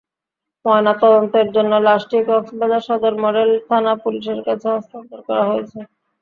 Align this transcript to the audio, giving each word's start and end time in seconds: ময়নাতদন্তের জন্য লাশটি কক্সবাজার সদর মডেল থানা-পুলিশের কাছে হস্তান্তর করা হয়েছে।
ময়নাতদন্তের 0.65 1.47
জন্য 1.55 1.73
লাশটি 1.87 2.17
কক্সবাজার 2.27 2.85
সদর 2.87 3.13
মডেল 3.23 3.49
থানা-পুলিশের 3.67 4.39
কাছে 4.47 4.67
হস্তান্তর 4.73 5.19
করা 5.27 5.43
হয়েছে। 5.49 5.79